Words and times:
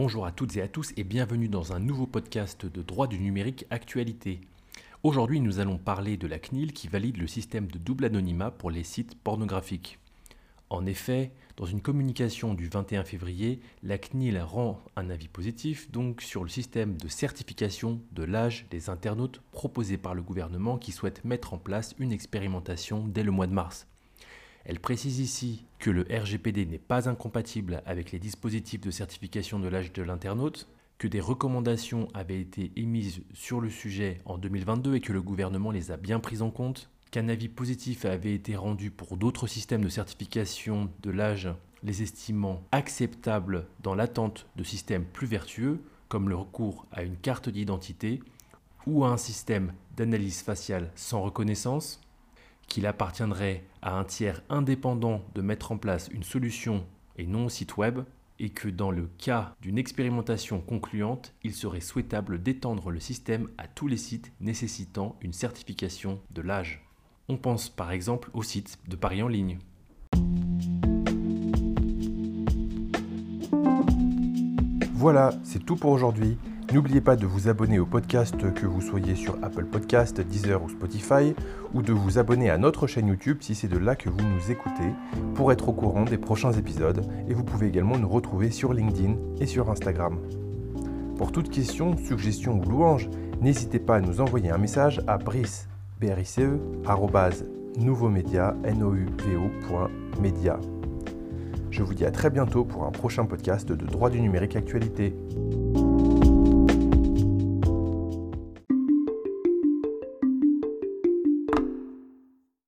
Bonjour 0.00 0.26
à 0.26 0.30
toutes 0.30 0.56
et 0.56 0.62
à 0.62 0.68
tous 0.68 0.92
et 0.96 1.02
bienvenue 1.02 1.48
dans 1.48 1.72
un 1.72 1.80
nouveau 1.80 2.06
podcast 2.06 2.64
de 2.64 2.82
droit 2.82 3.08
du 3.08 3.18
numérique 3.18 3.66
actualité. 3.70 4.40
Aujourd'hui 5.02 5.40
nous 5.40 5.58
allons 5.58 5.76
parler 5.76 6.16
de 6.16 6.28
la 6.28 6.38
CNIL 6.38 6.72
qui 6.72 6.86
valide 6.86 7.16
le 7.16 7.26
système 7.26 7.66
de 7.66 7.78
double 7.78 8.04
anonymat 8.04 8.52
pour 8.52 8.70
les 8.70 8.84
sites 8.84 9.16
pornographiques. 9.16 9.98
En 10.70 10.86
effet, 10.86 11.32
dans 11.56 11.64
une 11.64 11.80
communication 11.80 12.54
du 12.54 12.68
21 12.68 13.02
février, 13.02 13.58
la 13.82 13.98
CNIL 13.98 14.38
rend 14.38 14.80
un 14.94 15.10
avis 15.10 15.26
positif 15.26 15.90
donc 15.90 16.22
sur 16.22 16.44
le 16.44 16.48
système 16.48 16.96
de 16.96 17.08
certification 17.08 18.00
de 18.12 18.22
l'âge 18.22 18.66
des 18.70 18.90
internautes 18.90 19.42
proposé 19.50 19.98
par 19.98 20.14
le 20.14 20.22
gouvernement 20.22 20.78
qui 20.78 20.92
souhaite 20.92 21.24
mettre 21.24 21.54
en 21.54 21.58
place 21.58 21.96
une 21.98 22.12
expérimentation 22.12 23.04
dès 23.04 23.24
le 23.24 23.32
mois 23.32 23.48
de 23.48 23.52
mars. 23.52 23.88
Elle 24.64 24.78
précise 24.78 25.18
ici 25.18 25.64
le 25.90 26.06
RGPD 26.10 26.66
n'est 26.66 26.78
pas 26.78 27.08
incompatible 27.08 27.82
avec 27.86 28.12
les 28.12 28.18
dispositifs 28.18 28.80
de 28.80 28.90
certification 28.90 29.58
de 29.58 29.68
l'âge 29.68 29.92
de 29.92 30.02
l'internaute, 30.02 30.68
que 30.98 31.08
des 31.08 31.20
recommandations 31.20 32.08
avaient 32.12 32.40
été 32.40 32.72
émises 32.76 33.22
sur 33.32 33.60
le 33.60 33.70
sujet 33.70 34.20
en 34.24 34.36
2022 34.36 34.96
et 34.96 35.00
que 35.00 35.12
le 35.12 35.22
gouvernement 35.22 35.70
les 35.70 35.90
a 35.90 35.96
bien 35.96 36.18
prises 36.18 36.42
en 36.42 36.50
compte, 36.50 36.90
qu'un 37.10 37.28
avis 37.28 37.48
positif 37.48 38.04
avait 38.04 38.34
été 38.34 38.56
rendu 38.56 38.90
pour 38.90 39.16
d'autres 39.16 39.46
systèmes 39.46 39.84
de 39.84 39.88
certification 39.88 40.90
de 41.02 41.10
l'âge, 41.10 41.48
les 41.82 42.02
estimant 42.02 42.62
acceptables 42.72 43.66
dans 43.82 43.94
l'attente 43.94 44.46
de 44.56 44.64
systèmes 44.64 45.04
plus 45.04 45.26
vertueux, 45.26 45.80
comme 46.08 46.28
le 46.28 46.36
recours 46.36 46.86
à 46.90 47.02
une 47.02 47.16
carte 47.16 47.48
d'identité 47.48 48.20
ou 48.86 49.04
à 49.04 49.10
un 49.10 49.16
système 49.16 49.72
d'analyse 49.96 50.42
faciale 50.42 50.90
sans 50.96 51.22
reconnaissance, 51.22 52.00
qu'il 52.68 52.86
appartiendrait 52.86 53.64
à 53.82 53.98
un 53.98 54.04
tiers 54.04 54.42
indépendant 54.48 55.22
de 55.34 55.42
mettre 55.42 55.72
en 55.72 55.78
place 55.78 56.08
une 56.12 56.22
solution 56.22 56.86
et 57.16 57.26
non 57.26 57.46
au 57.46 57.48
site 57.48 57.76
web, 57.76 58.00
et 58.38 58.50
que 58.50 58.68
dans 58.68 58.92
le 58.92 59.08
cas 59.18 59.54
d'une 59.60 59.78
expérimentation 59.78 60.60
concluante, 60.60 61.34
il 61.42 61.52
serait 61.52 61.80
souhaitable 61.80 62.40
d'étendre 62.40 62.90
le 62.90 63.00
système 63.00 63.48
à 63.58 63.66
tous 63.66 63.88
les 63.88 63.96
sites 63.96 64.32
nécessitant 64.40 65.16
une 65.20 65.32
certification 65.32 66.20
de 66.30 66.42
l'âge. 66.42 66.84
On 67.28 67.36
pense 67.36 67.68
par 67.68 67.90
exemple 67.90 68.30
aux 68.34 68.44
sites 68.44 68.78
de 68.86 68.96
paris 68.96 69.22
en 69.22 69.28
ligne. 69.28 69.58
Voilà, 74.94 75.30
c'est 75.42 75.64
tout 75.64 75.76
pour 75.76 75.92
aujourd'hui. 75.92 76.38
N'oubliez 76.70 77.00
pas 77.00 77.16
de 77.16 77.24
vous 77.24 77.48
abonner 77.48 77.78
au 77.78 77.86
podcast 77.86 78.36
que 78.52 78.66
vous 78.66 78.82
soyez 78.82 79.14
sur 79.14 79.38
Apple 79.42 79.64
Podcast, 79.64 80.20
Deezer 80.20 80.62
ou 80.62 80.68
Spotify, 80.68 81.34
ou 81.72 81.80
de 81.80 81.94
vous 81.94 82.18
abonner 82.18 82.50
à 82.50 82.58
notre 82.58 82.86
chaîne 82.86 83.08
YouTube 83.08 83.38
si 83.40 83.54
c'est 83.54 83.68
de 83.68 83.78
là 83.78 83.96
que 83.96 84.10
vous 84.10 84.20
nous 84.20 84.50
écoutez, 84.50 84.92
pour 85.34 85.50
être 85.50 85.70
au 85.70 85.72
courant 85.72 86.04
des 86.04 86.18
prochains 86.18 86.52
épisodes, 86.52 87.02
et 87.26 87.32
vous 87.32 87.42
pouvez 87.42 87.68
également 87.68 87.96
nous 87.96 88.08
retrouver 88.08 88.50
sur 88.50 88.74
LinkedIn 88.74 89.14
et 89.40 89.46
sur 89.46 89.70
Instagram. 89.70 90.18
Pour 91.16 91.32
toute 91.32 91.48
question, 91.48 91.96
suggestion 91.96 92.60
ou 92.60 92.68
louange, 92.68 93.08
n'hésitez 93.40 93.78
pas 93.78 93.96
à 93.96 94.00
nous 94.02 94.20
envoyer 94.20 94.50
un 94.50 94.58
message 94.58 95.00
à 95.06 95.16
brice, 95.16 95.68
brice, 96.02 96.38
Je 101.70 101.82
vous 101.82 101.94
dis 101.94 102.04
à 102.04 102.10
très 102.10 102.28
bientôt 102.28 102.64
pour 102.64 102.84
un 102.84 102.90
prochain 102.90 103.24
podcast 103.24 103.72
de 103.72 103.86
droit 103.86 104.10
du 104.10 104.20
numérique 104.20 104.56
actualité. 104.56 105.14